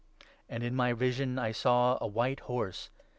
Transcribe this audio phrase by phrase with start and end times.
[0.49, 2.89] And in my vision I saw' a black horse.'